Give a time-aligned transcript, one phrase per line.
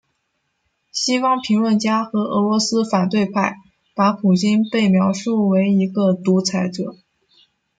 [0.91, 3.57] 西方评论家和俄罗斯反对派
[3.93, 6.95] 把普京被描述为一个独裁者。